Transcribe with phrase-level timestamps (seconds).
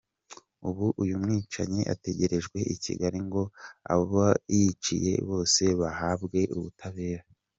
[0.69, 3.43] Ubu uyu mwicanyi ategerejwe i Kigali ngo
[3.93, 4.23] abo
[4.55, 7.23] yiciye bose bahabwe ubutabera